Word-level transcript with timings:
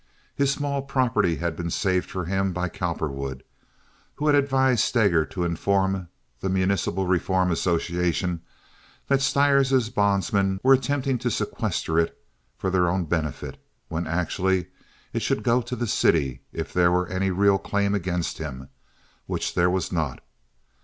His 0.33 0.49
small 0.51 0.81
property 0.81 1.35
had 1.35 1.55
been 1.55 1.69
saved 1.69 2.09
for 2.09 2.25
him 2.25 2.53
by 2.53 2.69
Cowperwood, 2.69 3.43
who 4.15 4.25
had 4.25 4.35
advised 4.35 4.79
Steger 4.83 5.25
to 5.25 5.43
inform 5.43 6.09
the 6.39 6.49
Municipal 6.49 7.05
Reform 7.05 7.51
Association 7.51 8.41
that 9.09 9.21
Stires' 9.21 9.91
bondsmen 9.91 10.59
were 10.63 10.73
attempting 10.73 11.19
to 11.19 11.29
sequestrate 11.29 12.07
it 12.07 12.17
for 12.57 12.71
their 12.71 12.89
own 12.89 13.05
benefit, 13.05 13.61
when 13.89 14.07
actually 14.07 14.69
it 15.13 15.21
should 15.21 15.43
go 15.43 15.61
to 15.61 15.75
the 15.75 15.85
city 15.85 16.41
if 16.51 16.73
there 16.73 16.91
were 16.91 17.05
any 17.07 17.29
real 17.29 17.59
claim 17.59 17.93
against 17.93 18.39
him—which 18.39 19.53
there 19.53 19.69
was 19.69 19.91
not. 19.91 20.23